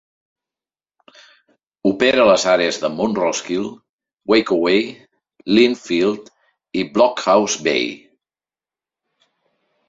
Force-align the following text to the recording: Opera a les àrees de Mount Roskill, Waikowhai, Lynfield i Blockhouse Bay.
Opera 1.89 2.23
a 2.23 2.23
les 2.29 2.45
àrees 2.53 2.79
de 2.83 2.89
Mount 2.93 3.13
Roskill, 3.19 3.67
Waikowhai, 4.33 4.81
Lynfield 5.59 6.33
i 6.81 6.87
Blockhouse 6.97 7.63
Bay. 7.69 7.87